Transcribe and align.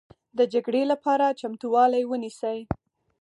د 0.37 0.39
جګړې 0.53 0.83
لپاره 0.91 1.35
چمتوالی 1.39 2.03
ونیسئ 2.07 2.59